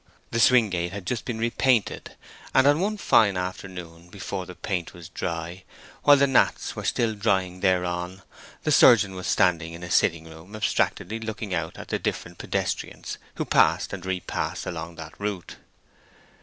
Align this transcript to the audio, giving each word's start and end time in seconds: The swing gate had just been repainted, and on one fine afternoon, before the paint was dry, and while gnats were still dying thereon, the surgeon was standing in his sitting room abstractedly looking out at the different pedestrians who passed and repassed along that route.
The 0.31 0.39
swing 0.39 0.71
gate 0.71 0.91
had 0.93 1.05
just 1.05 1.25
been 1.25 1.37
repainted, 1.37 2.13
and 2.55 2.65
on 2.65 2.79
one 2.79 2.97
fine 2.97 3.37
afternoon, 3.37 4.09
before 4.09 4.47
the 4.47 4.55
paint 4.55 4.95
was 4.95 5.09
dry, 5.09 5.51
and 5.51 5.63
while 6.19 6.25
gnats 6.27 6.75
were 6.75 6.83
still 6.85 7.13
dying 7.13 7.59
thereon, 7.59 8.23
the 8.63 8.71
surgeon 8.71 9.13
was 9.13 9.27
standing 9.27 9.73
in 9.73 9.83
his 9.83 9.93
sitting 9.93 10.25
room 10.27 10.55
abstractedly 10.55 11.19
looking 11.19 11.53
out 11.53 11.77
at 11.77 11.89
the 11.89 11.99
different 11.99 12.39
pedestrians 12.39 13.19
who 13.35 13.45
passed 13.45 13.93
and 13.93 14.03
repassed 14.03 14.65
along 14.65 14.95
that 14.95 15.13
route. 15.19 15.57